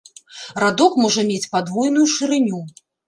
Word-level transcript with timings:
Радок 0.63 0.95
можа 1.05 1.25
мець 1.29 1.49
падвойную 1.53 2.07
шырыню. 2.17 2.63